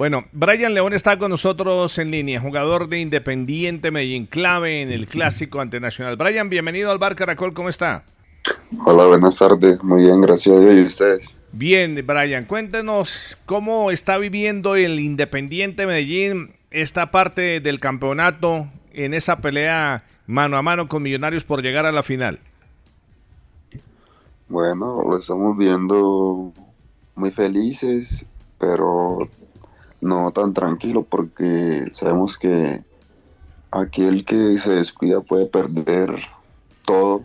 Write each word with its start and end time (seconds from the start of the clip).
Bueno, 0.00 0.24
Brian 0.32 0.72
León 0.72 0.94
está 0.94 1.18
con 1.18 1.28
nosotros 1.28 1.98
en 1.98 2.10
línea, 2.10 2.40
jugador 2.40 2.88
de 2.88 3.00
Independiente 3.00 3.90
Medellín, 3.90 4.24
clave 4.24 4.80
en 4.80 4.90
el 4.90 5.04
clásico 5.04 5.60
ante 5.60 5.78
Nacional. 5.78 6.16
Brian, 6.16 6.48
bienvenido 6.48 6.90
al 6.90 6.96
Bar 6.96 7.14
Caracol, 7.14 7.52
¿cómo 7.52 7.68
está? 7.68 8.04
Hola, 8.86 9.04
buenas 9.04 9.36
tardes, 9.36 9.82
muy 9.82 10.04
bien, 10.04 10.22
gracias 10.22 10.56
a 10.56 10.60
Dios 10.60 10.74
y 10.74 10.82
ustedes. 10.84 11.36
Bien, 11.52 12.02
Brian, 12.06 12.46
cuéntenos 12.46 13.36
cómo 13.44 13.90
está 13.90 14.16
viviendo 14.16 14.74
el 14.74 14.98
Independiente 15.00 15.84
Medellín 15.84 16.54
esta 16.70 17.10
parte 17.10 17.60
del 17.60 17.78
campeonato 17.78 18.68
en 18.94 19.12
esa 19.12 19.42
pelea 19.42 20.06
mano 20.26 20.56
a 20.56 20.62
mano 20.62 20.88
con 20.88 21.02
Millonarios 21.02 21.44
por 21.44 21.60
llegar 21.60 21.84
a 21.84 21.92
la 21.92 22.02
final. 22.02 22.38
Bueno, 24.48 25.02
lo 25.06 25.18
estamos 25.18 25.58
viendo 25.58 26.54
muy 27.16 27.30
felices, 27.30 28.24
pero 28.58 29.28
no 30.00 30.30
tan 30.32 30.54
tranquilo 30.54 31.02
porque 31.02 31.86
sabemos 31.92 32.36
que 32.36 32.82
aquel 33.70 34.24
que 34.24 34.58
se 34.58 34.74
descuida 34.74 35.20
puede 35.20 35.46
perder 35.46 36.14
todo. 36.84 37.24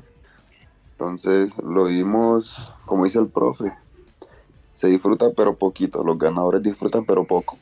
Entonces 0.91 1.52
lo 1.58 1.85
vimos, 1.85 2.73
como 2.85 3.04
dice 3.04 3.20
el 3.20 3.27
profe, 3.27 3.72
se 4.73 4.88
disfruta 4.88 5.27
pero 5.35 5.55
poquito, 5.55 6.04
los 6.04 6.18
ganadores 6.18 6.62
disfrutan 6.63 7.05
pero 7.05 7.26
poco. 7.26 7.58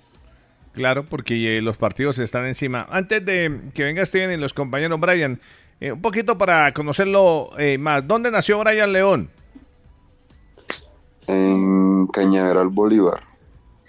Claro, 0.74 1.06
porque 1.06 1.58
eh, 1.58 1.62
los 1.62 1.78
partidos 1.78 2.18
están 2.20 2.46
encima. 2.48 2.88
Antes 2.90 3.24
de 3.24 3.70
que 3.74 3.84
venga 3.84 4.06
Steven 4.06 4.32
y 4.32 4.38
los 4.38 4.54
compañeros 4.54 5.00
Brian, 5.00 5.40
eh, 5.80 5.92
un 5.92 6.02
poquito 6.02 6.38
para 6.38 6.74
conocerlo 6.74 7.52
eh, 7.60 7.78
más. 7.78 8.08
¿Dónde 8.08 8.32
nació 8.32 8.60
Brian 8.60 8.92
León? 8.92 9.30
En 11.28 12.08
Cañaveral 12.08 12.70
Bolívar. 12.70 13.33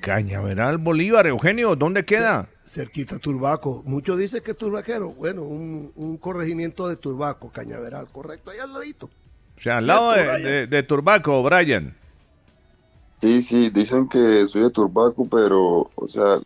Cañaveral 0.04 0.76
Bolívar, 0.76 1.26
Eugenio, 1.26 1.76
¿dónde 1.76 2.04
queda? 2.04 2.46
Cerquita 2.66 3.18
Turbaco. 3.18 3.82
Muchos 3.86 4.18
dicen 4.18 4.42
que 4.42 4.50
es 4.50 4.58
turbaquero. 4.58 5.08
Bueno, 5.12 5.42
un, 5.42 6.18
corregimiento 6.20 6.88
de 6.88 6.96
Turbaco, 6.96 7.50
Cañaveral, 7.50 8.08
correcto, 8.12 8.50
ahí 8.50 8.58
al 8.58 8.74
ladito. 8.74 9.06
O 9.06 9.60
sea, 9.60 9.78
al 9.78 9.86
lado 9.86 10.12
de, 10.12 10.82
Turbaco, 10.82 11.42
Brian. 11.42 11.96
Sí, 13.22 13.40
sí, 13.40 13.70
dicen 13.70 14.06
que 14.06 14.46
soy 14.46 14.64
de 14.64 14.70
Turbaco, 14.70 15.24
pero, 15.24 15.90
o 15.94 16.08
sea, 16.08 16.38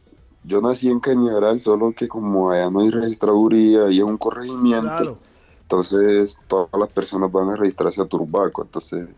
yo 0.45 0.61
nací 0.61 0.89
en 0.89 1.01
Cañaveral, 1.01 1.61
solo 1.61 1.93
que 1.93 2.07
como 2.07 2.53
allá 2.53 2.71
no 2.71 2.81
hay 2.81 2.91
registraduría 2.91 3.91
y 3.91 3.99
es 3.99 4.05
un 4.05 4.19
corregimiento, 4.19 5.19
entonces 5.63 6.39
todas 6.47 6.71
las 6.79 6.93
personas 6.93 7.33
van 7.33 7.51
a 7.51 7.57
registrarse 7.57 8.01
a 8.01 8.07
Turbaco, 8.07 8.63
entonces 8.63 9.09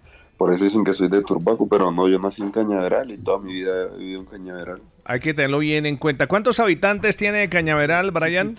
por 0.41 0.55
eso 0.55 0.65
dicen 0.65 0.85
que 0.85 0.95
soy 0.95 1.09
de 1.09 1.21
Turbaco, 1.21 1.69
pero 1.69 1.93
no, 1.93 2.09
yo 2.09 2.19
nací 2.19 2.41
en 2.41 2.51
Cañaveral 2.51 3.11
y 3.11 3.19
toda 3.19 3.41
mi 3.41 3.53
vida 3.53 3.73
he 3.93 3.99
vivido 3.99 4.21
en 4.21 4.25
Cañaveral. 4.25 4.81
Hay 5.05 5.21
que 5.21 5.35
tenerlo 5.35 5.59
bien 5.59 5.85
en 5.85 5.99
cuenta. 5.99 6.29
¿Cuántos 6.29 6.59
habitantes 6.61 7.19
tiene 7.19 7.47
Cañaveral, 7.51 8.11
Brian? 8.11 8.59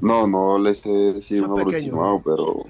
No, 0.00 0.26
no 0.26 0.58
les 0.58 0.78
sé 0.78 0.88
decir 0.88 1.42
un 1.42 1.60
aproximado, 1.60 2.22
pero, 2.24 2.64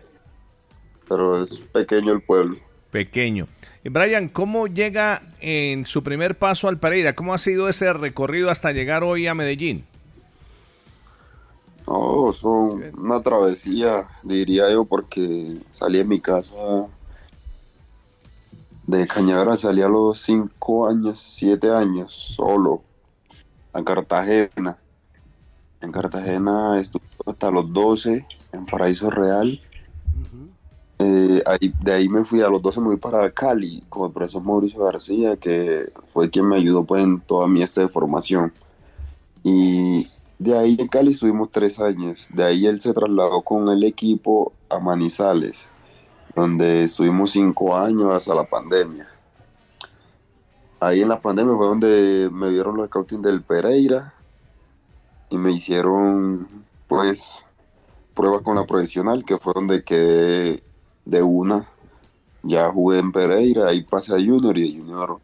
pero 1.08 1.44
es 1.44 1.58
pequeño 1.60 2.12
el 2.12 2.20
pueblo. 2.22 2.56
Pequeño. 2.90 3.46
Brian, 3.84 4.28
¿cómo 4.30 4.66
llega 4.66 5.22
en 5.38 5.84
su 5.86 6.02
primer 6.02 6.36
paso 6.36 6.66
al 6.66 6.80
Pereira? 6.80 7.14
¿Cómo 7.14 7.34
ha 7.34 7.38
sido 7.38 7.68
ese 7.68 7.92
recorrido 7.92 8.50
hasta 8.50 8.72
llegar 8.72 9.04
hoy 9.04 9.28
a 9.28 9.34
Medellín? 9.36 9.84
No, 11.86 12.32
son 12.32 12.82
una 12.98 13.22
travesía, 13.22 14.08
diría 14.24 14.72
yo, 14.72 14.84
porque 14.84 15.58
salí 15.70 15.98
de 15.98 16.04
mi 16.04 16.18
casa 16.18 16.88
de 18.90 19.06
Cañaveral, 19.06 19.56
salí 19.56 19.82
a 19.82 19.88
los 19.88 20.20
5 20.20 20.88
años, 20.88 21.20
7 21.36 21.70
años, 21.70 22.12
solo, 22.36 22.82
a 23.72 23.84
Cartagena. 23.84 24.78
En 25.80 25.92
Cartagena 25.92 26.78
estuve 26.78 27.02
hasta 27.24 27.52
los 27.52 27.72
12, 27.72 28.26
en 28.52 28.66
Paraíso 28.66 29.08
Real. 29.08 29.60
Eh, 30.98 31.42
ahí, 31.46 31.72
de 31.82 31.92
ahí 31.92 32.08
me 32.08 32.24
fui 32.24 32.42
a 32.42 32.48
los 32.48 32.60
12, 32.60 32.80
me 32.80 32.86
fui 32.88 32.96
para 32.96 33.30
Cali 33.30 33.82
con 33.88 34.08
el 34.08 34.12
profesor 34.12 34.42
Mauricio 34.42 34.84
García, 34.84 35.36
que 35.36 35.90
fue 36.12 36.28
quien 36.28 36.48
me 36.48 36.56
ayudó 36.56 36.84
pues, 36.84 37.04
en 37.04 37.20
toda 37.20 37.46
mi 37.46 37.62
este 37.62 37.82
de 37.82 37.88
formación. 37.88 38.52
Y 39.44 40.10
de 40.40 40.58
ahí 40.58 40.76
en 40.78 40.88
Cali 40.88 41.12
estuvimos 41.12 41.50
tres 41.52 41.78
años. 41.78 42.28
De 42.34 42.42
ahí 42.42 42.66
él 42.66 42.80
se 42.80 42.92
trasladó 42.92 43.42
con 43.42 43.68
el 43.68 43.84
equipo 43.84 44.52
a 44.68 44.80
Manizales 44.80 45.56
donde 46.34 46.84
estuvimos 46.84 47.32
cinco 47.32 47.76
años 47.76 48.14
hasta 48.14 48.34
la 48.34 48.44
pandemia. 48.44 49.08
Ahí 50.80 51.02
en 51.02 51.08
la 51.08 51.20
pandemia 51.20 51.56
fue 51.56 51.66
donde 51.66 52.30
me 52.32 52.50
vieron 52.50 52.76
los 52.76 52.88
scouting 52.88 53.22
del 53.22 53.42
Pereira 53.42 54.14
y 55.28 55.36
me 55.36 55.52
hicieron 55.52 56.48
pues 56.86 57.44
pruebas 58.14 58.42
con 58.42 58.56
la 58.56 58.66
profesional, 58.66 59.24
que 59.24 59.38
fue 59.38 59.52
donde 59.54 59.84
quedé 59.84 60.62
de 61.04 61.22
una. 61.22 61.68
Ya 62.42 62.70
jugué 62.72 62.98
en 62.98 63.12
Pereira, 63.12 63.68
ahí 63.68 63.82
pasé 63.82 64.12
a 64.12 64.16
Junior 64.16 64.56
y 64.56 64.72
de 64.72 64.80
Junior 64.80 65.20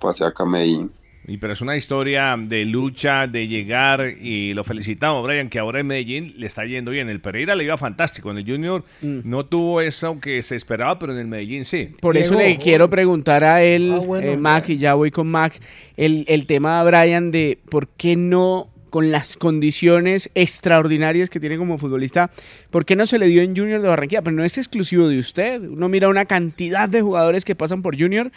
pasé 0.00 0.24
a 0.24 0.32
Cameín. 0.32 0.90
Y 1.26 1.36
pero 1.36 1.52
es 1.52 1.60
una 1.60 1.76
historia 1.76 2.34
de 2.38 2.64
lucha, 2.64 3.26
de 3.26 3.46
llegar, 3.46 4.14
y 4.20 4.54
lo 4.54 4.64
felicitamos, 4.64 5.24
Brian, 5.26 5.48
que 5.48 5.58
ahora 5.58 5.80
en 5.80 5.86
Medellín 5.86 6.34
le 6.38 6.46
está 6.46 6.64
yendo 6.64 6.90
bien. 6.90 7.08
El 7.08 7.20
Pereira 7.20 7.54
le 7.54 7.64
iba 7.64 7.76
fantástico, 7.76 8.30
en 8.30 8.38
el 8.38 8.46
Junior 8.46 8.84
mm. 9.02 9.20
no 9.24 9.44
tuvo 9.44 9.80
eso 9.80 10.18
que 10.18 10.42
se 10.42 10.56
esperaba, 10.56 10.98
pero 10.98 11.12
en 11.12 11.18
el 11.18 11.26
Medellín 11.26 11.64
sí. 11.64 11.94
Por 12.00 12.16
eso 12.16 12.36
le 12.36 12.56
quiero 12.56 12.88
preguntar 12.88 13.44
a 13.44 13.62
él, 13.62 13.92
ah, 13.92 14.20
eh, 14.22 14.36
Mac, 14.36 14.68
y 14.70 14.78
ya 14.78 14.94
voy 14.94 15.10
con 15.10 15.28
Mac, 15.28 15.60
el, 15.96 16.24
el 16.26 16.46
tema, 16.46 16.82
Brian, 16.84 17.30
de 17.30 17.58
por 17.68 17.88
qué 17.88 18.16
no 18.16 18.70
con 18.90 19.10
las 19.10 19.36
condiciones 19.36 20.30
extraordinarias 20.34 21.30
que 21.30 21.40
tiene 21.40 21.56
como 21.56 21.78
futbolista, 21.78 22.30
¿por 22.70 22.84
qué 22.84 22.96
no 22.96 23.06
se 23.06 23.18
le 23.18 23.28
dio 23.28 23.40
en 23.40 23.56
Junior 23.56 23.80
de 23.80 23.88
Barranquilla? 23.88 24.22
Pero 24.22 24.36
no 24.36 24.44
es 24.44 24.58
exclusivo 24.58 25.08
de 25.08 25.18
usted. 25.18 25.62
Uno 25.62 25.88
mira 25.88 26.08
una 26.08 26.26
cantidad 26.26 26.88
de 26.88 27.00
jugadores 27.00 27.44
que 27.44 27.54
pasan 27.54 27.82
por 27.82 27.98
Junior 27.98 28.30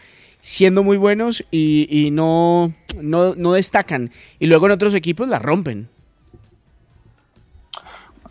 siendo 0.44 0.84
muy 0.84 0.98
buenos 0.98 1.44
y, 1.52 2.10
no, 2.12 2.74
no, 3.02 3.54
destacan. 3.54 4.12
Y 4.40 4.48
luego 4.48 4.66
en 4.66 4.74
otros 4.74 4.94
equipos 4.94 5.30
la 5.30 5.40
rompen. 5.40 5.88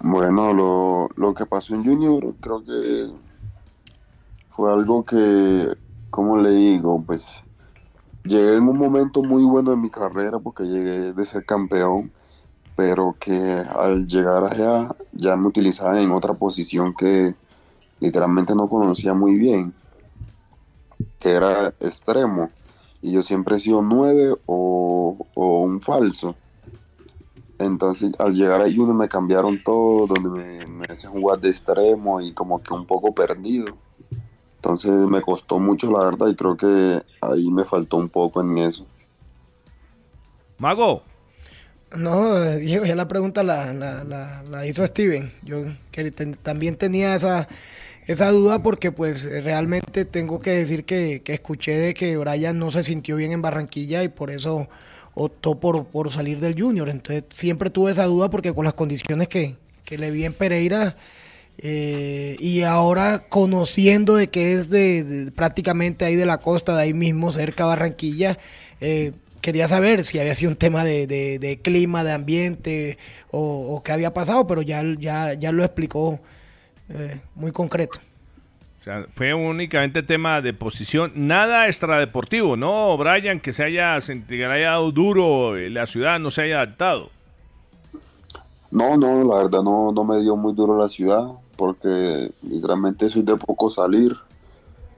Bueno, 0.03 0.53
lo, 0.53 1.09
lo 1.17 1.33
que 1.33 1.47
pasó 1.47 1.75
en 1.75 1.85
Junior 1.85 2.35
creo 2.41 2.63
que 2.65 3.11
fue 4.51 4.71
algo 4.71 5.05
que, 5.05 5.75
como 6.11 6.37
le 6.37 6.51
digo, 6.51 7.03
pues 7.07 7.43
llegué 8.25 8.57
en 8.57 8.69
un 8.69 8.79
momento 8.79 9.23
muy 9.23 9.45
bueno 9.45 9.71
de 9.71 9.79
mi 9.79 9.89
carrera 9.89 10.39
porque 10.39 10.65
llegué 10.65 11.15
de 11.15 11.27
ser 11.27 11.47
campeón, 11.47 12.13
pero 12.77 13.17
que 13.19 13.33
al 13.75 14.07
llegar 14.07 14.45
allá 14.45 14.95
ya 15.13 15.35
me 15.37 15.47
utilizaban 15.47 15.97
en 15.97 16.11
otra 16.11 16.35
posición 16.35 16.95
que 16.95 17.35
literalmente 18.01 18.55
no 18.55 18.69
conocía 18.69 19.15
muy 19.15 19.39
bien 19.39 19.73
que 21.19 21.31
era 21.31 21.69
extremo. 21.81 22.51
Y 23.01 23.13
yo 23.13 23.23
siempre 23.23 23.57
he 23.57 23.61
sido 23.61 23.83
nueve 23.83 24.35
o, 24.47 25.17
un 25.35 25.81
falso. 25.81 26.35
Entonces 27.59 28.13
al 28.19 28.35
llegar 28.35 28.61
ahí 28.61 28.79
uno 28.79 28.95
me 28.95 29.09
cambiaron 29.09 29.63
todo, 29.63 30.07
donde 30.07 30.31
me, 30.31 30.67
me 30.67 30.87
hacían 30.87 31.13
jugar 31.13 31.41
de 31.41 31.51
extremo 31.51 32.21
y 32.21 32.33
como 32.33 32.63
que 32.63 32.75
un 32.75 32.87
poco 32.87 33.13
perdido. 33.15 33.77
Entonces 34.57 34.93
me 34.93 35.21
costó 35.23 35.59
mucho 35.59 35.91
la 35.91 36.05
verdad 36.05 36.29
y 36.29 36.37
creo 36.37 36.57
que 36.57 37.03
ahí 37.21 37.51
me 37.51 37.65
faltó 37.65 37.97
un 37.97 38.09
poco 38.09 38.41
en 38.41 38.59
eso. 38.59 38.87
Mago. 40.59 41.03
No, 41.97 42.41
Diego, 42.57 42.85
ya 42.85 42.95
la 42.95 43.09
pregunta 43.09 43.43
la, 43.43 43.75
la, 43.75 44.05
la, 44.05 44.67
hizo 44.67 44.87
Steven. 44.87 45.33
Yo 45.43 45.65
que 45.91 46.11
también 46.11 46.77
tenía 46.77 47.17
esa, 47.17 47.49
esa 48.07 48.31
duda 48.31 48.63
porque 48.63 48.91
pues 48.91 49.23
realmente 49.23 50.05
tengo 50.05 50.41
que 50.41 50.51
decir 50.51 50.85
que, 50.85 51.23
escuché 51.25 51.77
de 51.77 51.95
que 51.95 52.17
Brian 52.17 52.59
no 52.59 52.71
se 52.71 52.83
sintió 52.83 53.17
bien 53.17 53.33
en 53.33 53.43
Barranquilla 53.43 54.03
y 54.03 54.09
por 54.09 54.31
eso 54.31 54.69
optó 55.15 55.61
por, 55.61 55.87
por 55.87 56.11
salir 56.11 56.41
del 56.41 56.61
Junior. 56.61 56.89
Entonces 56.89 57.25
siempre 57.31 57.71
tuve 57.71 57.93
esa 57.93 58.05
duda 58.05 58.29
porque 58.29 58.53
con 58.53 58.65
las 58.65 58.75
condiciones 58.75 59.29
que, 59.29 59.57
le 59.91 60.11
vi 60.11 60.25
en 60.25 60.33
Pereira 60.33 60.97
eh, 61.59 62.37
y 62.41 62.63
ahora 62.63 63.25
conociendo 63.29 64.17
de 64.17 64.29
que 64.29 64.55
es 64.55 64.71
de, 64.71 65.31
prácticamente 65.37 66.07
ahí 66.07 66.17
de 66.17 66.25
la 66.25 66.39
costa, 66.39 66.75
de 66.75 66.83
ahí 66.85 66.95
mismo, 66.95 67.31
cerca 67.31 67.65
de 67.65 67.69
Barranquilla, 67.69 68.39
eh, 68.81 69.13
quería 69.43 69.69
saber 69.69 70.03
si 70.05 70.19
había 70.19 70.35
sido 70.35 70.51
un 70.51 70.57
tema 70.57 70.83
de, 70.83 71.61
clima, 71.63 72.05
de 72.05 72.13
ambiente 72.13 72.97
o, 73.31 73.75
o, 73.77 73.83
qué 73.83 73.93
había 73.93 74.15
pasado, 74.15 74.47
pero 74.47 74.63
ya, 74.63 74.83
ya, 74.99 75.35
ya 75.35 75.53
lo 75.53 75.63
explicó 75.63 76.19
eh, 76.95 77.21
muy 77.35 77.53
concreto. 77.53 77.99
O 78.81 78.85
sea, 78.85 79.07
fue 79.15 79.33
únicamente 79.33 80.03
tema 80.03 80.41
de 80.41 80.53
posición, 80.53 81.13
nada 81.15 81.69
extradeportivo, 81.69 82.57
¿no, 82.57 82.97
Brian? 82.97 83.39
Que 83.39 83.53
se 83.53 83.63
haya, 83.63 84.01
sentido, 84.01 84.51
haya 84.51 84.71
dado 84.71 84.91
duro, 84.91 85.57
la 85.57 85.87
ciudad 85.87 86.19
no 86.19 86.31
se 86.31 86.43
haya 86.43 86.57
adaptado. 86.57 87.11
No, 88.73 88.97
no, 88.97 89.23
la 89.23 89.45
verdad 89.45 89.63
no, 89.63 89.93
no 89.93 90.03
me 90.03 90.19
dio 90.21 90.35
muy 90.35 90.55
duro 90.55 90.77
la 90.77 90.89
ciudad, 90.89 91.31
porque 91.57 92.33
literalmente 92.43 93.09
soy 93.09 93.23
de 93.23 93.37
poco 93.37 93.71
salir. 93.71 94.17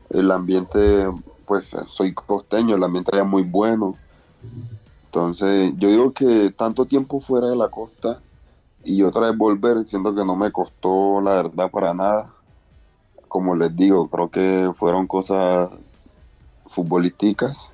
El 0.08 0.30
ambiente, 0.30 1.06
pues 1.44 1.76
soy 1.88 2.14
costeño, 2.14 2.76
el 2.76 2.84
ambiente 2.84 3.10
allá 3.12 3.24
muy 3.24 3.42
bueno. 3.42 3.96
Entonces, 5.06 5.72
yo 5.76 5.90
digo 5.90 6.12
que 6.12 6.54
tanto 6.56 6.86
tiempo 6.86 7.20
fuera 7.20 7.48
de 7.48 7.56
la 7.56 7.68
costa 7.68 8.20
y 8.84 9.02
otra 9.02 9.30
vez 9.30 9.36
volver, 9.36 9.84
siento 9.86 10.14
que 10.14 10.24
no 10.24 10.36
me 10.36 10.52
costó 10.52 11.20
la 11.20 11.34
verdad 11.34 11.70
para 11.70 11.94
nada. 11.94 12.30
Como 13.28 13.56
les 13.56 13.74
digo, 13.74 14.08
creo 14.08 14.30
que 14.30 14.70
fueron 14.76 15.06
cosas 15.06 15.70
futbolísticas 16.66 17.72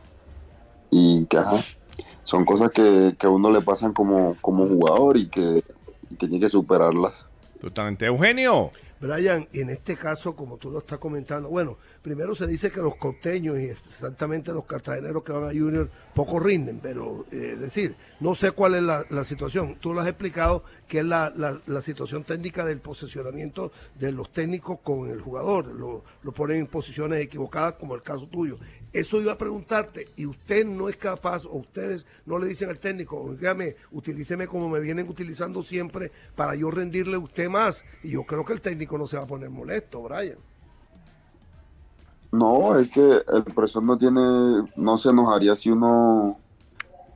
y 0.90 1.26
que 1.26 1.38
son 2.22 2.44
cosas 2.44 2.70
que, 2.70 3.16
que, 3.18 3.26
a 3.26 3.30
uno 3.30 3.50
le 3.50 3.60
pasan 3.60 3.92
como, 3.92 4.36
como 4.40 4.66
jugador 4.66 5.16
y 5.16 5.28
que, 5.28 5.64
y 6.08 6.16
que 6.16 6.28
tiene 6.28 6.40
que 6.40 6.48
superarlas. 6.48 7.26
Totalmente. 7.60 8.06
Eugenio. 8.06 8.72
Brian, 9.00 9.48
en 9.54 9.70
este 9.70 9.96
caso, 9.96 10.36
como 10.36 10.58
tú 10.58 10.70
lo 10.70 10.80
estás 10.80 10.98
comentando, 10.98 11.48
bueno, 11.48 11.78
primero 12.02 12.34
se 12.34 12.46
dice 12.46 12.70
que 12.70 12.80
los 12.80 12.96
costeños 12.96 13.58
y 13.58 13.64
exactamente 13.64 14.52
los 14.52 14.66
cartageneros 14.66 15.22
que 15.24 15.32
van 15.32 15.44
a 15.44 15.52
Junior 15.52 15.88
poco 16.14 16.38
rinden, 16.38 16.80
pero 16.82 17.24
eh, 17.32 17.52
es 17.54 17.60
decir, 17.60 17.96
no 18.20 18.34
sé 18.34 18.50
cuál 18.50 18.74
es 18.74 18.82
la, 18.82 19.24
situación. 19.24 19.76
Tú 19.80 19.94
lo 19.94 20.00
has 20.00 20.06
explicado, 20.06 20.64
que 20.86 20.98
es 20.98 21.04
la, 21.04 21.32
situación 21.80 22.24
técnica 22.24 22.66
del 22.66 22.80
posicionamiento 22.80 23.72
de 23.98 24.12
los 24.12 24.30
técnicos 24.32 24.80
con 24.82 25.08
el 25.08 25.20
jugador, 25.22 25.68
lo, 25.74 26.04
lo 26.22 26.32
ponen 26.32 26.58
en 26.58 26.66
posiciones 26.66 27.22
equivocadas, 27.22 27.74
como 27.74 27.94
el 27.94 28.02
caso 28.02 28.26
tuyo. 28.26 28.58
Eso 28.92 29.20
iba 29.20 29.32
a 29.32 29.38
preguntarte, 29.38 30.08
y 30.16 30.26
usted 30.26 30.66
no 30.66 30.88
es 30.88 30.96
capaz, 30.96 31.44
o 31.44 31.58
ustedes 31.58 32.04
no 32.26 32.38
le 32.38 32.48
dicen 32.48 32.70
al 32.70 32.81
técnico, 32.81 33.20
oígame, 33.20 33.76
utilíceme 33.92 34.48
como 34.48 34.69
me 34.69 34.81
vienen 34.81 35.08
utilizando 35.08 35.62
siempre 35.62 36.10
para 36.34 36.56
yo 36.56 36.72
rendirle 36.72 37.14
a 37.14 37.20
usted 37.20 37.48
más. 37.48 37.84
Y 38.02 38.10
yo 38.10 38.25
creo 38.25 38.44
que 38.44 38.52
el 38.52 38.60
técnico 38.60 38.98
no 38.98 39.06
se 39.06 39.16
va 39.16 39.22
a 39.22 39.26
poner 39.26 39.48
molesto, 39.48 40.02
Brian. 40.02 40.38
No, 42.32 42.78
es 42.78 42.88
que 42.88 43.22
el 43.32 43.44
profesor 43.44 43.84
no 43.84 43.96
tiene, 43.96 44.69
no 44.76 44.98
se 44.98 45.10
enojaría 45.10 45.54
si 45.54 45.70
uno 45.70 46.38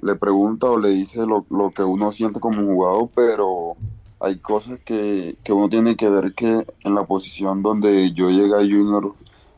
le 0.00 0.14
pregunta 0.16 0.66
o 0.66 0.78
le 0.78 0.90
dice 0.90 1.20
lo, 1.26 1.44
que 1.70 1.82
uno 1.82 2.12
siente 2.12 2.38
como 2.38 2.62
jugador, 2.62 3.10
pero 3.14 3.76
hay 4.20 4.38
cosas 4.38 4.78
que, 4.84 5.36
que 5.42 5.52
uno 5.52 5.68
tiene 5.68 5.96
que 5.96 6.08
ver 6.08 6.34
que 6.34 6.66
en 6.80 6.94
la 6.94 7.04
posición 7.04 7.62
donde 7.62 8.12
yo 8.12 8.30
llegué 8.30 8.54
a 8.54 8.58
Junior 8.58 9.14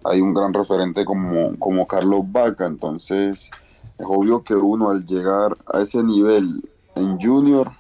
hay 0.09 0.21
un 0.21 0.35
gran 0.35 0.53
referente 0.53 1.05
como, 1.05 1.57
como 1.59 1.87
Carlos 1.87 2.21
Vaca, 2.31 2.67
entonces 2.67 3.51
es 3.99 4.07
obvio 4.07 4.43
que 4.43 4.55
uno 4.55 4.91
al 4.91 5.05
llegar 5.05 5.57
a 5.73 5.81
ese 5.81 6.03
nivel 6.03 6.63
en 6.95 7.21
junior, 7.21 7.73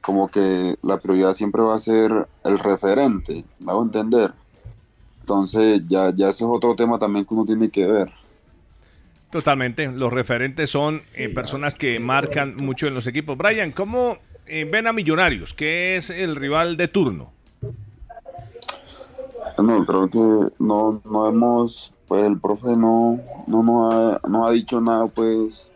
como 0.00 0.28
que 0.28 0.76
la 0.82 0.98
prioridad 0.98 1.34
siempre 1.34 1.62
va 1.62 1.74
a 1.74 1.78
ser 1.78 2.28
el 2.44 2.58
referente, 2.58 3.44
me 3.60 3.72
hago 3.72 3.82
entender. 3.82 4.32
Entonces 5.20 5.82
ya, 5.88 6.12
ya 6.14 6.28
ese 6.28 6.44
es 6.44 6.50
otro 6.50 6.76
tema 6.76 6.98
también 6.98 7.24
que 7.24 7.34
uno 7.34 7.44
tiene 7.44 7.68
que 7.68 7.86
ver. 7.86 8.12
Totalmente, 9.30 9.90
los 9.90 10.12
referentes 10.12 10.70
son 10.70 11.02
eh, 11.14 11.28
personas 11.28 11.74
que 11.74 11.98
marcan 11.98 12.56
mucho 12.56 12.86
en 12.86 12.94
los 12.94 13.06
equipos. 13.08 13.36
Brian, 13.36 13.72
¿cómo 13.72 14.18
eh, 14.46 14.68
ven 14.70 14.86
a 14.86 14.92
Millonarios? 14.92 15.52
¿Qué 15.52 15.96
es 15.96 16.10
el 16.10 16.36
rival 16.36 16.76
de 16.76 16.88
turno? 16.88 17.35
No, 19.58 19.86
creo 19.86 20.10
que 20.10 20.54
no, 20.58 21.00
no 21.04 21.28
hemos, 21.28 21.92
pues 22.06 22.26
el 22.26 22.38
profe 22.38 22.76
no, 22.76 23.18
no, 23.46 23.62
nos 23.62 23.94
ha, 23.94 24.28
no 24.28 24.46
ha 24.46 24.52
dicho 24.52 24.80
nada 24.80 25.06
pues 25.06 25.70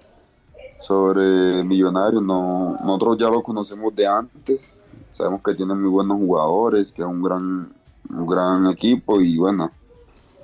sobre 0.81 1.65
Millonarios, 1.65 2.23
no, 2.23 2.77
nosotros 2.82 3.19
ya 3.19 3.29
lo 3.31 3.43
conocemos 3.43 3.94
de 3.94 4.06
antes, 4.06 4.75
sabemos 5.11 5.43
que 5.43 5.55
tiene 5.55 5.75
muy 5.75 5.88
buenos 5.88 6.19
jugadores, 6.19 6.93
que 6.93 7.03
es 7.03 7.09
un 7.09 7.23
gran, 7.23 7.73
un 8.11 8.27
gran 8.27 8.67
equipo 8.67 9.21
y 9.21 9.37
bueno, 9.37 9.71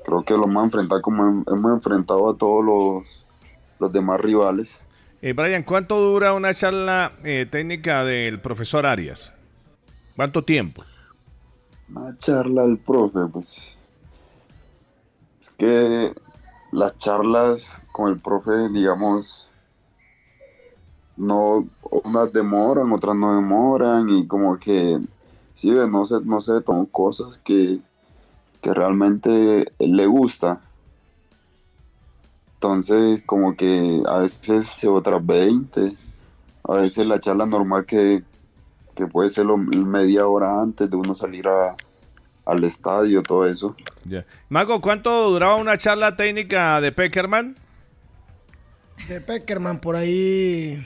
creo 0.05 0.23
que 0.23 0.35
lo 0.35 0.41
vamos 0.43 0.63
a 0.63 0.67
enfrentar 0.67 1.01
como 1.01 1.45
hemos 1.47 1.73
enfrentado 1.73 2.31
a 2.31 2.37
todos 2.37 2.65
los, 2.65 3.25
los 3.79 3.93
demás 3.93 4.21
rivales. 4.21 4.81
Eh, 5.23 5.33
Brian, 5.33 5.63
¿cuánto 5.63 5.99
dura 6.01 6.35
una 6.35 6.55
charla 6.55 7.13
eh, 7.25 7.47
técnica 7.51 8.05
del 8.05 8.41
profesor 8.41 8.87
Arias? 8.87 9.33
¿Cuánto 10.15 10.45
tiempo? 10.45 10.85
Una 11.89 12.17
charla 12.19 12.63
del 12.63 12.79
profe, 12.79 13.21
pues. 13.33 13.79
Es 15.41 15.51
que 15.59 16.13
las 16.73 16.97
charlas 16.99 17.83
con 17.93 18.11
el 18.11 18.21
profe, 18.21 18.69
digamos, 18.71 19.49
no, 21.17 21.69
unas 22.05 22.33
demoran, 22.33 22.93
otras 22.93 23.17
no 23.17 23.37
demoran, 23.37 24.09
y 24.11 24.27
como 24.27 24.59
que, 24.59 24.99
sí, 25.55 25.71
no 25.71 26.05
sé, 26.05 26.17
no 26.25 26.41
sé, 26.41 26.61
son 26.65 26.87
cosas 26.87 27.39
que, 27.39 27.81
que 28.61 28.75
realmente 28.75 29.73
le 29.79 30.07
gusta. 30.07 30.61
Entonces, 32.55 33.23
como 33.27 33.55
que 33.57 34.03
a 34.07 34.19
veces 34.19 34.75
se 34.77 34.89
otras 34.89 35.25
20, 35.25 35.97
a 36.65 36.75
veces 36.75 37.07
la 37.07 37.21
charla 37.21 37.47
normal 37.47 37.87
que, 37.87 38.25
que 38.97 39.07
puede 39.07 39.31
ser 39.31 39.47
media 39.47 40.27
hora 40.27 40.61
antes 40.61 40.91
de 40.91 40.97
uno 40.97 41.15
salir 41.15 41.47
a, 41.47 41.77
al 42.45 42.65
estadio, 42.65 43.23
todo 43.23 43.47
eso. 43.47 43.77
Mago, 44.49 44.81
¿cuánto 44.81 45.31
duraba 45.31 45.57
una 45.57 45.77
charla 45.79 46.17
técnica 46.17 46.81
de 46.81 46.91
Peckerman? 46.91 47.55
De 49.09 49.21
Peckerman, 49.21 49.79
por 49.79 49.95
ahí 49.95 50.85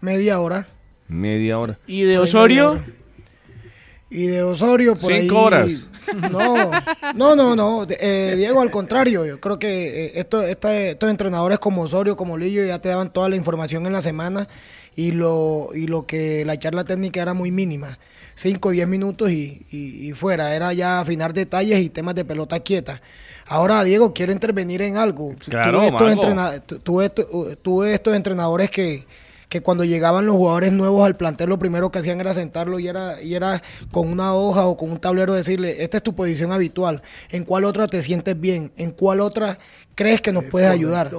media 0.00 0.40
hora. 0.40 0.66
Media 1.08 1.58
hora. 1.58 1.78
¿Y 1.86 2.02
de 2.02 2.18
Osorio? 2.18 2.82
Y 4.10 4.26
de 4.26 4.42
Osorio 4.42 4.96
por 4.96 5.12
Cinco 5.12 5.42
horas. 5.42 5.88
No, 6.30 6.70
no, 7.14 7.36
no, 7.36 7.56
no. 7.56 7.86
Eh, 7.88 8.34
Diego, 8.36 8.60
al 8.60 8.70
contrario, 8.70 9.24
yo 9.24 9.40
creo 9.40 9.58
que 9.58 10.06
eh, 10.06 10.12
esto, 10.16 10.42
estos 10.42 11.10
entrenadores 11.10 11.58
como 11.58 11.82
Osorio, 11.82 12.16
como 12.16 12.38
Lillo, 12.38 12.64
ya 12.64 12.80
te 12.80 12.88
daban 12.88 13.12
toda 13.12 13.28
la 13.28 13.36
información 13.36 13.86
en 13.86 13.92
la 13.92 14.02
semana 14.02 14.48
y 14.96 15.12
lo, 15.12 15.68
y 15.74 15.86
lo 15.86 16.06
que 16.06 16.44
la 16.44 16.58
charla 16.58 16.84
técnica 16.84 17.20
era 17.22 17.34
muy 17.34 17.50
mínima. 17.50 17.98
5 18.34 18.68
o 18.68 18.72
10 18.72 18.88
minutos 18.88 19.30
y, 19.30 20.12
fuera. 20.14 20.54
Era 20.54 20.72
ya 20.72 21.00
afinar 21.00 21.32
detalles 21.32 21.80
y 21.80 21.88
temas 21.88 22.14
de 22.14 22.24
pelota 22.24 22.60
quieta. 22.60 23.00
Ahora, 23.46 23.82
Diego, 23.84 24.12
quiero 24.12 24.32
intervenir 24.32 24.82
en 24.82 24.96
algo. 24.96 25.34
Claro, 25.48 25.82
tuve 26.82 27.06
estos, 27.06 27.26
estos 27.88 28.16
entrenadores 28.16 28.70
que, 28.70 29.06
que 29.48 29.60
cuando 29.62 29.84
llegaban 29.84 30.26
los 30.26 30.36
jugadores 30.36 30.72
nuevos 30.72 31.06
al 31.06 31.14
plantel 31.14 31.48
lo 31.48 31.58
primero 31.58 31.90
que 31.90 32.00
hacían 32.00 32.20
era 32.20 32.34
sentarlo 32.34 32.78
y 32.78 32.88
era, 32.88 33.22
y 33.22 33.34
era 33.34 33.62
con 33.92 34.08
una 34.08 34.34
hoja 34.34 34.66
o 34.66 34.76
con 34.76 34.90
un 34.90 34.98
tablero 34.98 35.34
decirle, 35.34 35.82
esta 35.82 35.98
es 35.98 36.02
tu 36.02 36.14
posición 36.14 36.52
habitual, 36.52 37.02
en 37.30 37.44
cuál 37.44 37.64
otra 37.64 37.86
te 37.86 38.02
sientes 38.02 38.38
bien, 38.38 38.72
en 38.76 38.90
cuál 38.90 39.20
otra 39.20 39.58
crees 39.94 40.20
que 40.20 40.32
nos 40.32 40.44
puedes 40.44 40.70
ayudar. 40.70 41.10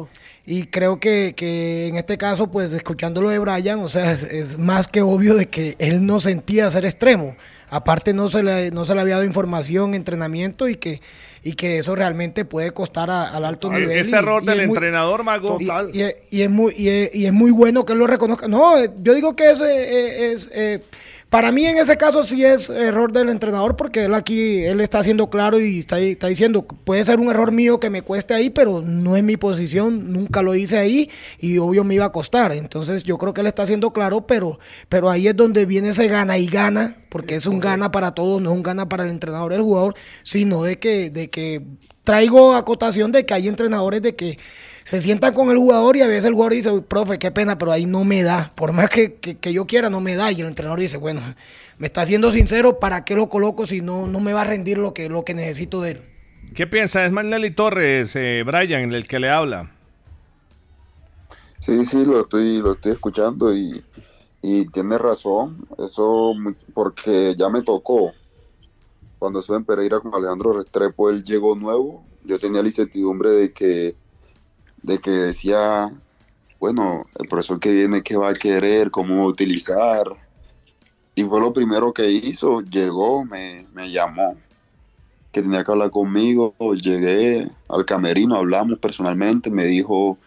Y 0.45 0.67
creo 0.67 0.97
que, 0.99 1.33
que, 1.35 1.89
en 1.89 1.95
este 1.95 2.17
caso, 2.17 2.47
pues 2.47 2.71
escuchándolo 2.71 3.29
de 3.29 3.39
Brian, 3.39 3.79
o 3.79 3.89
sea, 3.89 4.13
es, 4.13 4.57
más 4.57 4.87
que 4.87 5.01
obvio 5.01 5.35
de 5.35 5.49
que 5.49 5.75
él 5.77 6.05
no 6.05 6.21
sentía 6.21 6.69
ser 6.69 6.85
extremo. 6.85 7.35
Aparte 7.69 8.13
no 8.13 8.29
se 8.29 8.43
le, 8.43 8.71
no 8.71 8.85
se 8.85 8.95
le 8.95 9.01
había 9.01 9.15
dado 9.15 9.25
información, 9.25 9.93
entrenamiento 9.93 10.69
y 10.69 10.75
que, 10.75 11.01
y 11.43 11.53
que 11.53 11.79
eso 11.79 11.95
realmente 11.95 12.45
puede 12.45 12.71
costar 12.71 13.09
al 13.09 13.43
alto 13.43 13.69
nivel. 13.69 13.97
Ese 13.97 14.17
error 14.17 14.43
del 14.43 14.61
entrenador, 14.61 15.23
Mago. 15.23 15.57
Y, 15.59 16.01
y, 16.29 16.41
es 16.41 16.49
muy, 16.49 16.73
y, 16.77 17.25
es, 17.25 17.33
muy 17.33 17.51
bueno 17.51 17.85
que 17.85 17.93
él 17.93 17.99
lo 17.99 18.07
reconozca. 18.07 18.47
No, 18.47 18.83
yo 19.01 19.13
digo 19.13 19.35
que 19.35 19.51
eso 19.51 19.65
es... 19.65 20.49
Eh, 20.53 20.81
para 21.29 21.51
mí 21.51 21.65
en 21.65 21.77
ese 21.77 21.97
caso 21.97 22.23
sí 22.23 22.45
es 22.45 22.69
error 22.69 23.11
del 23.11 23.29
entrenador 23.29 23.75
porque 23.75 24.05
él 24.05 24.13
aquí, 24.13 24.63
él 24.63 24.79
está 24.79 24.99
haciendo 24.99 25.29
claro 25.29 25.59
y 25.59 25.79
está, 25.79 25.99
está 25.99 26.27
diciendo, 26.27 26.65
puede 26.65 27.03
ser 27.03 27.19
un 27.19 27.29
error 27.29 27.51
mío 27.51 27.79
que 27.79 27.89
me 27.89 28.01
cueste 28.01 28.33
ahí, 28.33 28.49
pero 28.49 28.81
no 28.81 29.17
es 29.17 29.23
mi 29.23 29.35
posición, 29.35 30.13
nunca 30.13 30.41
lo 30.41 30.55
hice 30.55 30.77
ahí 30.77 31.09
y 31.39 31.57
obvio 31.57 31.83
me 31.83 31.95
iba 31.95 32.05
a 32.05 32.11
costar. 32.11 32.53
Entonces 32.53 33.03
yo 33.03 33.17
creo 33.17 33.33
que 33.33 33.41
él 33.41 33.47
está 33.47 33.63
haciendo 33.63 33.91
claro, 33.91 34.25
pero, 34.25 34.59
pero 34.87 35.09
ahí 35.09 35.27
es 35.27 35.35
donde 35.35 35.65
viene 35.65 35.89
ese 35.89 36.07
gana 36.07 36.37
y 36.37 36.47
gana, 36.47 36.97
porque 37.09 37.35
es 37.35 37.45
un 37.45 37.59
gana 37.59 37.91
para 37.91 38.11
todos, 38.11 38.41
no 38.41 38.51
es 38.51 38.55
un 38.55 38.63
gana 38.63 38.87
para 38.87 39.03
el 39.03 39.09
entrenador 39.09 39.51
el 39.51 39.61
jugador, 39.61 39.95
sino 40.23 40.63
de 40.63 40.79
que, 40.79 41.09
de 41.09 41.29
que 41.29 41.61
traigo 42.07 42.55
acotación 42.55 43.11
de 43.11 43.25
que 43.25 43.33
hay 43.33 43.49
entrenadores 43.49 44.01
de 44.01 44.15
que 44.15 44.37
se 44.87 45.01
sientan 45.01 45.33
con 45.33 45.49
el 45.49 45.57
jugador 45.57 45.97
y 45.97 46.01
a 46.01 46.07
veces 46.07 46.23
el 46.23 46.33
jugador 46.33 46.53
dice, 46.53 46.81
profe, 46.81 47.19
qué 47.19 47.29
pena, 47.29 47.57
pero 47.57 47.73
ahí 47.73 47.85
no 47.85 48.05
me 48.05 48.23
da. 48.23 48.53
Por 48.55 48.71
más 48.71 48.89
que, 48.89 49.37
yo 49.51 49.67
quiera, 49.67 49.89
no 49.89 49.99
me 49.99 50.15
da. 50.15 50.31
Y 50.31 50.39
el 50.39 50.47
entrenador 50.47 50.79
dice, 50.79 50.95
bueno, 50.95 51.19
me 51.77 51.87
está 51.87 52.05
siendo 52.05 52.31
sincero, 52.31 52.79
¿para 52.79 53.03
qué 53.03 53.13
lo 53.13 53.27
coloco 53.27 53.65
si 53.65 53.81
no, 53.81 54.07
no 54.07 54.21
me 54.21 54.31
va 54.31 54.43
a 54.43 54.45
rendir 54.45 54.77
lo 54.77 54.93
que, 54.93 55.09
lo 55.09 55.25
que 55.25 55.33
necesito 55.33 55.81
de 55.81 55.91
él? 55.91 56.01
¿Qué 56.55 56.67
piensa? 56.67 57.05
Es 57.05 57.11
Manley 57.11 57.51
Torres, 57.51 58.15
eh, 58.15 58.43
Brian, 58.45 58.93
el 58.93 59.05
que 59.09 59.19
le 59.19 59.29
habla. 59.29 59.69
Sí, 61.59 61.83
sí, 61.83 62.05
lo 62.05 62.21
estoy, 62.21 62.59
lo 62.59 62.71
estoy 62.71 62.93
escuchando 62.93 63.53
y, 63.53 63.83
y 64.41 64.67
tiene 64.67 64.97
razón. 64.97 65.67
Eso 65.85 66.33
porque 66.73 67.35
ya 67.37 67.49
me 67.49 67.61
tocó. 67.61 68.13
Cuando 69.19 69.41
estuve 69.41 69.57
en 69.57 69.65
Pereira 69.65 69.99
con 69.99 70.15
Alejandro 70.15 70.53
Restrepo, 70.53 71.09
él 71.09 71.25
llegó 71.25 71.57
nuevo. 71.57 72.05
Yo 72.23 72.39
tenía 72.39 72.61
la 72.61 72.69
incertidumbre 72.69 73.31
de 73.31 73.51
que 73.51 74.06
de 74.87 74.99
que 74.99 75.11
decía, 75.11 75.91
bueno, 76.61 77.05
el 77.19 77.27
profesor 77.27 77.59
que 77.59 77.71
viene, 77.71 78.01
¿qué 78.01 78.15
va 78.15 78.29
a 78.29 78.33
querer? 78.33 78.89
¿Cómo 78.89 79.25
utilizar? 79.25 80.07
Y 81.13 81.23
fue 81.23 81.41
lo 81.41 81.51
primero 81.51 81.93
que 81.93 82.09
hizo, 82.09 82.61
llegó, 82.61 83.25
me, 83.25 83.65
llamó, 83.91 84.37
que 85.33 85.41
tenía 85.41 85.65
que 85.65 85.71
hablar 85.71 85.91
conmigo, 85.91 86.55
llegué 86.81 87.51
al 87.67 87.85
camerino, 87.85 88.35
hablamos 88.35 88.79
personalmente, 88.79 89.51
me 89.51 89.65
dijo 89.65 90.17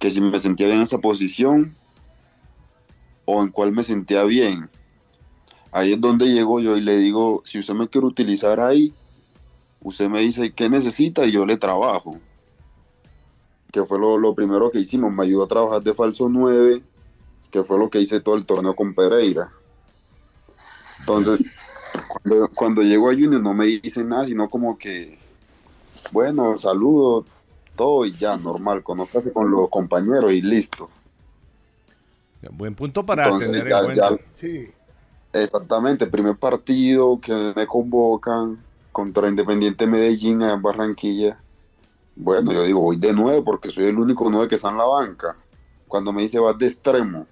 que 0.00 0.10
si 0.10 0.20
me 0.20 0.40
sentía 0.40 0.66
bien 0.66 0.78
en 0.78 0.84
esa 0.84 0.98
posición, 0.98 1.76
o 3.24 3.40
en 3.40 3.50
cuál 3.50 3.70
me 3.70 3.84
sentía 3.84 4.24
bien. 4.24 4.68
Ahí 5.70 5.92
es 5.92 6.00
donde 6.00 6.26
llego 6.26 6.58
yo 6.58 6.76
y 6.76 6.80
le 6.80 6.98
digo, 6.98 7.42
si 7.44 7.60
usted 7.60 7.74
me 7.74 7.86
quiere 7.86 8.08
utilizar 8.08 8.58
ahí, 8.58 8.92
usted 9.80 10.08
me 10.08 10.22
dice 10.22 10.52
qué 10.52 10.68
necesita 10.68 11.24
y 11.24 11.30
yo 11.30 11.46
le 11.46 11.56
trabajo. 11.56 12.18
Que 13.72 13.84
fue 13.84 13.98
lo, 13.98 14.34
primero 14.34 14.70
que 14.70 14.78
hicimos, 14.78 15.12
me 15.12 15.24
ayudó 15.24 15.44
a 15.44 15.48
trabajar 15.48 15.82
de 15.82 15.94
falso 15.94 16.28
9, 16.28 16.82
que 17.50 17.64
fue 17.64 17.78
lo 17.78 17.90
que 17.90 18.00
hice 18.00 18.20
todo 18.20 18.36
el 18.36 18.46
torneo 18.46 18.76
con 18.76 18.94
Pereira. 18.94 19.50
Entonces, 21.00 21.40
cuando, 22.22 22.48
cuando 22.54 22.82
llego 22.82 23.10
a 23.10 23.14
Junior 23.14 23.42
no 23.42 23.52
me 23.52 23.66
dicen 23.66 24.10
nada, 24.10 24.26
sino 24.26 24.48
como 24.48 24.78
que, 24.78 25.18
bueno, 26.12 26.56
saludo, 26.56 27.24
todo 27.74 28.06
y 28.06 28.12
ya, 28.12 28.36
normal, 28.36 28.84
conozcase 28.84 29.32
con 29.32 29.50
los 29.50 29.68
compañeros 29.68 30.32
y 30.32 30.42
listo. 30.42 30.88
Buen 32.52 32.74
punto 32.74 33.04
para 33.04 33.36
tener 33.38 33.66
en 33.66 33.84
cuenta. 33.84 34.16
sí. 34.36 34.70
Exactamente, 35.32 36.06
primer 36.06 36.36
partido 36.36 37.18
que 37.18 37.32
me 37.56 37.66
convocan 37.66 38.58
contra 38.92 39.28
Independiente 39.28 39.86
Medellín 39.86 40.42
en 40.42 40.60
Barranquilla. 40.60 41.38
Bueno, 42.14 42.52
yo 42.52 42.64
digo, 42.64 42.80
voy 42.80 42.96
de 42.96 43.12
nueve 43.12 43.42
porque 43.42 43.70
soy 43.70 43.86
el 43.86 43.98
único 43.98 44.30
nueve 44.30 44.48
que 44.48 44.56
está 44.56 44.70
en 44.70 44.78
la 44.78 44.84
banca. 44.84 45.36
Cuando 45.88 46.12
me 46.12 46.22
dice 46.22 46.38
vas 46.38 46.58
de 46.58 46.66
extremo. 46.66 47.26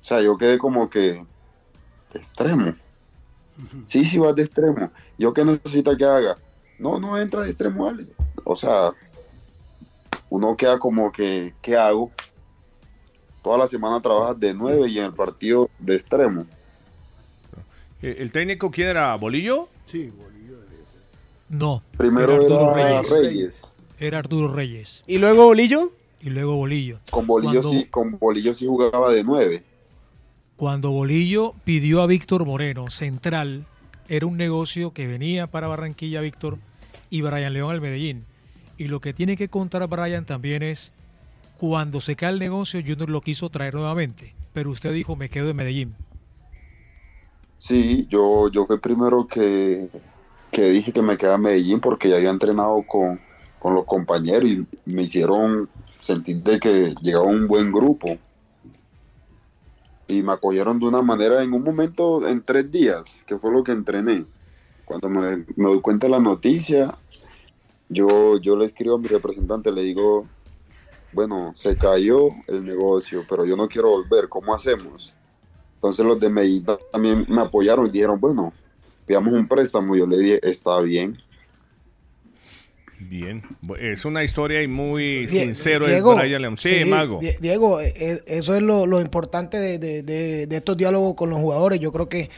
O 0.00 0.04
sea, 0.04 0.20
yo 0.22 0.36
quedé 0.36 0.58
como 0.58 0.88
que, 0.88 1.24
¿de 2.12 2.18
extremo? 2.18 2.74
Sí, 3.86 4.04
sí, 4.04 4.18
vas 4.18 4.34
de 4.34 4.44
extremo. 4.44 4.90
¿Yo 5.18 5.32
qué 5.32 5.44
necesita 5.44 5.96
que 5.96 6.04
haga? 6.04 6.36
No, 6.78 6.98
no 6.98 7.18
entra 7.18 7.42
de 7.42 7.50
extremo, 7.50 7.92
O 8.44 8.56
sea, 8.56 8.92
uno 10.30 10.56
queda 10.56 10.78
como 10.78 11.12
que, 11.12 11.54
¿qué 11.60 11.76
hago? 11.76 12.10
toda 13.42 13.58
la 13.58 13.66
semana 13.66 14.00
trabajas 14.00 14.38
de 14.38 14.54
nueve 14.54 14.88
y 14.88 14.98
en 14.98 15.04
el 15.06 15.14
partido 15.14 15.70
de 15.78 15.96
extremo. 15.96 16.46
¿El 18.02 18.32
técnico 18.32 18.70
quién 18.70 18.88
era? 18.88 19.14
¿Bolillo? 19.16 19.68
Sí, 19.86 20.08
Bolillo. 20.08 20.39
No. 21.50 21.82
Primero 21.98 22.40
era, 22.40 23.02
Reyes. 23.02 23.60
Era 23.98 24.20
Arturo 24.20 24.54
Reyes. 24.54 25.02
¿Y 25.06 25.18
luego 25.18 25.46
Bolillo? 25.46 25.90
Y 26.22 26.30
luego 26.30 26.54
Bolillo. 26.54 27.00
Con 27.10 27.26
Bolillo, 27.26 27.62
sí, 27.62 27.86
con 27.90 28.18
Bolillo 28.18 28.54
sí 28.54 28.66
jugaba 28.66 29.12
de 29.12 29.24
nueve. 29.24 29.64
Cuando 30.56 30.92
Bolillo 30.92 31.54
pidió 31.64 32.02
a 32.02 32.06
Víctor 32.06 32.46
Moreno, 32.46 32.88
central, 32.90 33.66
era 34.08 34.26
un 34.26 34.36
negocio 34.36 34.92
que 34.92 35.08
venía 35.08 35.48
para 35.48 35.66
Barranquilla 35.66 36.20
Víctor 36.20 36.58
y 37.10 37.22
Brian 37.22 37.52
León 37.52 37.72
al 37.72 37.80
Medellín. 37.80 38.24
Y 38.78 38.88
lo 38.88 39.00
que 39.00 39.12
tiene 39.12 39.36
que 39.36 39.48
contar 39.48 39.86
Brian 39.88 40.24
también 40.24 40.62
es 40.62 40.92
cuando 41.58 42.00
se 42.00 42.14
cae 42.14 42.30
el 42.32 42.38
negocio, 42.38 42.80
Junior 42.80 43.10
lo 43.10 43.22
quiso 43.22 43.50
traer 43.50 43.74
nuevamente, 43.74 44.34
pero 44.52 44.70
usted 44.70 44.92
dijo, 44.92 45.16
me 45.16 45.28
quedo 45.28 45.50
en 45.50 45.56
Medellín. 45.56 45.94
Sí, 47.58 48.06
yo, 48.08 48.48
yo 48.48 48.66
fui 48.66 48.78
primero 48.78 49.26
que, 49.26 49.88
que 50.50 50.70
dije 50.70 50.92
que 50.92 51.02
me 51.02 51.16
quedaba 51.16 51.36
en 51.36 51.42
Medellín 51.42 51.80
porque 51.80 52.08
ya 52.08 52.16
había 52.16 52.30
entrenado 52.30 52.82
con, 52.86 53.20
con 53.58 53.74
los 53.74 53.84
compañeros 53.84 54.50
y 54.50 54.66
me 54.84 55.02
hicieron 55.02 55.68
sentir 55.98 56.42
de 56.42 56.58
que 56.58 56.94
llegaba 57.00 57.26
un 57.26 57.46
buen 57.46 57.70
grupo. 57.70 58.18
Y 60.08 60.22
me 60.22 60.32
acogieron 60.32 60.80
de 60.80 60.86
una 60.86 61.02
manera 61.02 61.42
en 61.42 61.52
un 61.52 61.62
momento, 61.62 62.26
en 62.26 62.42
tres 62.42 62.70
días, 62.70 63.04
que 63.26 63.38
fue 63.38 63.52
lo 63.52 63.62
que 63.62 63.72
entrené. 63.72 64.24
Cuando 64.84 65.08
me, 65.08 65.44
me 65.54 65.68
doy 65.68 65.80
cuenta 65.80 66.08
de 66.08 66.12
la 66.12 66.18
noticia, 66.18 66.98
yo, 67.88 68.38
yo 68.38 68.56
le 68.56 68.66
escribo 68.66 68.96
a 68.96 68.98
mi 68.98 69.06
representante, 69.06 69.70
le 69.70 69.82
digo, 69.82 70.26
bueno, 71.12 71.52
se 71.56 71.76
cayó 71.76 72.28
el 72.48 72.64
negocio, 72.64 73.24
pero 73.28 73.44
yo 73.44 73.56
no 73.56 73.68
quiero 73.68 73.90
volver, 73.90 74.28
¿cómo 74.28 74.54
hacemos? 74.54 75.14
Entonces 75.74 76.04
los 76.04 76.18
de 76.20 76.28
Medellín 76.28 76.66
también 76.92 77.24
me 77.28 77.40
apoyaron 77.40 77.86
y 77.86 77.90
dijeron, 77.90 78.18
bueno, 78.20 78.52
pidamos 79.06 79.32
un 79.34 79.46
préstamo. 79.46 79.96
Yo 79.96 80.06
le 80.06 80.18
dije, 80.18 80.40
está 80.42 80.80
bien. 80.80 81.18
Bien, 83.00 83.42
es 83.80 84.04
una 84.04 84.22
historia 84.22 84.62
y 84.62 84.68
muy 84.68 85.26
sincero 85.26 85.86
Diego, 85.86 86.18
Sí, 86.58 86.84
Mago. 86.84 87.18
Diego, 87.40 87.80
e, 87.80 87.94
e, 87.96 88.22
eso 88.26 88.54
es 88.54 88.60
lo, 88.60 89.00
importante 89.00 89.56
de, 89.56 90.46
estos 90.50 90.76
diálogos 90.76 91.14
con 91.14 91.30
los 91.30 91.38
jugadores. 91.38 91.80
Yo 91.80 91.92
creo 91.92 92.10
que, 92.10 92.28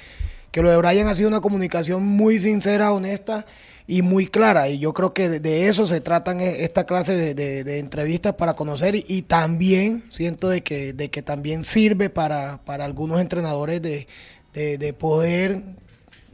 que 0.53 0.63
lo 0.63 0.71
de 0.71 0.77
Brian 0.77 1.09
ha 1.09 1.17
sido 1.17 1.29
una 1.29 1.41
comunicación 1.41 2.05
muy 2.05 2.39
sincera, 2.39 2.93
honesta 2.93 3.45
y 3.89 4.03
muy 4.03 4.29
clara. 4.29 4.69
Y 4.69 4.79
yo 4.79 4.95
creo 4.95 5.13
que 5.13 5.29
de, 5.29 5.67
eso 5.67 5.89
se 5.89 6.01
tratan 6.01 6.41
e, 6.41 6.63
esta 6.63 6.85
clase 6.85 7.35
de, 7.35 7.79
entrevistas 7.81 8.35
para 8.35 8.55
conocer 8.55 8.95
y, 8.95 9.23
también 9.23 10.05
siento 10.11 10.49
de 10.49 10.63
que, 10.63 10.93
de 10.93 11.11
que 11.11 11.23
también 11.23 11.65
sirve 11.65 12.09
para, 12.09 12.61
para 12.65 12.85
algunos 12.85 13.21
entrenadores 13.21 13.83
de, 13.83 14.07
de 14.55 14.93
poder 14.93 15.61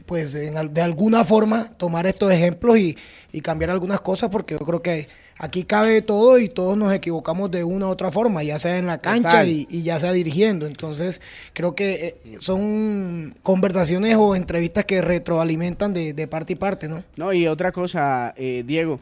pues 0.09 0.33
de 0.33 0.81
alguna 0.81 1.23
forma 1.23 1.69
tomar 1.77 2.07
estos 2.07 2.31
ejemplos 2.31 2.79
y, 2.79 2.97
y, 3.31 3.41
cambiar 3.41 3.69
algunas 3.69 4.01
cosas 4.01 4.31
porque 4.31 4.55
yo 4.55 4.65
creo 4.65 4.81
que 4.81 5.07
aquí 5.37 5.65
cabe 5.65 6.01
todo 6.01 6.39
y 6.39 6.49
todos 6.49 6.75
nos 6.75 6.91
equivocamos 6.91 7.51
de 7.51 7.63
una 7.63 7.85
u 7.85 7.89
otra 7.89 8.09
forma, 8.09 8.41
ya 8.41 8.57
sea 8.57 8.79
en 8.79 8.87
la 8.87 9.01
cancha 9.01 9.45
y, 9.45 9.67
ya 9.83 9.99
sea 9.99 10.11
dirigiendo. 10.11 10.65
Entonces 10.65 11.21
creo 11.53 11.75
que 11.75 12.17
eh, 12.25 12.37
son 12.39 13.35
conversaciones 13.43 14.15
o 14.15 14.35
entrevistas 14.35 14.85
que 14.85 14.99
retroalimentan 14.99 15.93
de, 15.93 16.27
parte 16.27 16.53
y 16.53 16.55
parte, 16.55 16.87
¿no? 16.89 17.03
No, 17.15 17.31
y 17.31 17.45
otra 17.45 17.71
cosa, 17.71 18.33
eh, 18.35 18.63
Diego, 18.65 18.99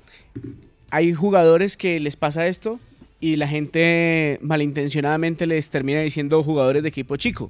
hay 0.91 1.13
jugadores 1.13 1.77
que 1.77 2.01
les 2.01 2.17
pasa 2.17 2.47
esto 2.47 2.81
y 3.21 3.37
la 3.37 3.47
gente 3.47 4.39
malintencionadamente 4.41 5.47
les 5.47 5.69
termina 5.69 6.01
diciendo 6.01 6.43
jugadores 6.43 6.83
de 6.83 6.89
equipo 6.89 7.15
chico. 7.15 7.49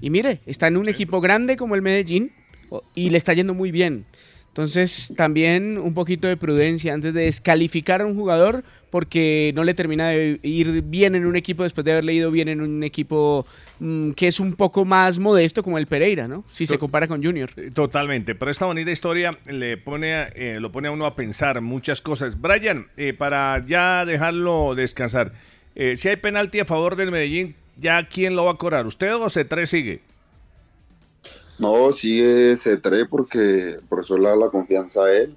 Y 0.00 0.10
mire, 0.10 0.40
está 0.46 0.66
en 0.66 0.78
un 0.78 0.88
equipo 0.88 1.20
grande 1.20 1.56
como 1.56 1.76
el 1.76 1.82
Medellín 1.82 2.32
y 2.94 3.10
le 3.10 3.18
está 3.18 3.32
yendo 3.32 3.54
muy 3.54 3.70
bien. 3.70 4.06
Entonces, 4.58 5.12
también 5.16 5.78
un 5.78 5.94
poquito 5.94 6.26
de 6.26 6.36
prudencia 6.36 6.92
antes 6.92 7.14
de 7.14 7.22
descalificar 7.22 8.00
a 8.00 8.06
un 8.06 8.16
jugador 8.16 8.64
porque 8.90 9.52
no 9.54 9.62
le 9.62 9.72
termina 9.72 10.08
de 10.08 10.40
ir 10.42 10.82
bien 10.82 11.14
en 11.14 11.26
un 11.26 11.36
equipo 11.36 11.62
después 11.62 11.84
de 11.84 11.92
haberle 11.92 12.14
ido 12.14 12.32
bien 12.32 12.48
en 12.48 12.60
un 12.60 12.82
equipo 12.82 13.46
mm, 13.78 14.12
que 14.12 14.26
es 14.26 14.40
un 14.40 14.54
poco 14.54 14.84
más 14.84 15.20
modesto 15.20 15.62
como 15.62 15.78
el 15.78 15.86
Pereira, 15.86 16.26
¿no? 16.26 16.44
Si 16.50 16.66
se 16.66 16.76
compara 16.76 17.06
con 17.06 17.22
Junior. 17.22 17.50
Eh, 17.56 17.70
totalmente, 17.72 18.34
pero 18.34 18.50
esta 18.50 18.66
bonita 18.66 18.90
historia 18.90 19.30
le 19.46 19.76
pone, 19.76 20.26
eh, 20.34 20.58
lo 20.58 20.72
pone 20.72 20.88
a 20.88 20.90
uno 20.90 21.06
a 21.06 21.14
pensar 21.14 21.60
muchas 21.60 22.00
cosas. 22.00 22.40
Brian, 22.40 22.88
eh, 22.96 23.12
para 23.12 23.64
ya 23.64 24.04
dejarlo 24.04 24.74
descansar, 24.74 25.34
si 25.94 26.08
hay 26.08 26.16
penalti 26.16 26.58
a 26.58 26.64
favor 26.64 26.96
del 26.96 27.12
Medellín, 27.12 27.54
¿ya 27.80 28.08
quién 28.08 28.34
lo 28.34 28.46
va 28.46 28.52
a 28.52 28.56
cobrar? 28.56 28.88
¿Usted 28.88 29.14
o 29.14 29.26
C3 29.26 29.66
sigue? 29.66 30.00
No, 31.58 31.90
sigue 31.92 32.54
C3 32.54 33.08
porque 33.08 33.76
por 33.88 34.00
eso 34.00 34.16
le 34.16 34.28
da 34.28 34.36
la 34.36 34.48
confianza 34.48 35.04
a 35.04 35.12
él 35.12 35.34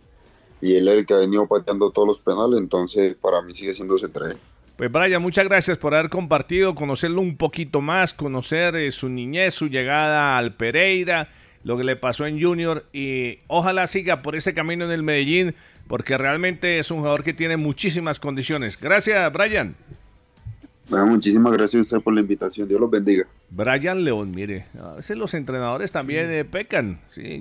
y 0.61 0.75
él 0.75 0.87
es 0.87 0.99
el 0.99 1.05
que 1.05 1.13
ha 1.15 1.17
venido 1.17 1.47
pateando 1.47 1.89
todos 1.89 2.07
los 2.07 2.19
penales, 2.19 2.59
entonces 2.59 3.15
para 3.19 3.41
mí 3.41 3.53
sigue 3.53 3.73
siendo 3.73 3.95
C3. 3.95 4.37
Pues 4.77 4.91
Brian, 4.91 5.21
muchas 5.21 5.45
gracias 5.45 5.77
por 5.77 5.93
haber 5.95 6.09
compartido, 6.09 6.75
conocerlo 6.75 7.21
un 7.21 7.37
poquito 7.37 7.81
más, 7.81 8.13
conocer 8.13 8.75
eh, 8.75 8.91
su 8.91 9.09
niñez, 9.09 9.53
su 9.53 9.67
llegada 9.67 10.37
al 10.37 10.53
Pereira, 10.53 11.29
lo 11.63 11.77
que 11.77 11.83
le 11.83 11.95
pasó 11.95 12.25
en 12.25 12.41
Junior 12.41 12.85
y 12.93 13.39
ojalá 13.47 13.87
siga 13.87 14.21
por 14.21 14.35
ese 14.35 14.53
camino 14.53 14.85
en 14.85 14.91
el 14.91 15.03
Medellín 15.03 15.55
porque 15.87 16.17
realmente 16.17 16.79
es 16.79 16.89
un 16.91 16.99
jugador 16.99 17.23
que 17.23 17.33
tiene 17.33 17.57
muchísimas 17.57 18.19
condiciones. 18.19 18.79
Gracias, 18.79 19.31
Brian 19.33 19.75
muchísimas 21.05 21.53
gracias 21.53 21.79
a 21.79 21.81
usted 21.81 22.01
por 22.01 22.13
la 22.13 22.21
invitación. 22.21 22.67
Dios 22.67 22.79
los 22.79 22.89
bendiga. 22.89 23.25
Brian 23.50 24.03
León, 24.03 24.31
mire, 24.31 24.65
a 24.79 24.93
veces 24.93 25.17
los 25.17 25.33
entrenadores 25.33 25.91
también 25.91 26.29
eh, 26.29 26.45
pecan. 26.45 27.00
¿sí? 27.10 27.39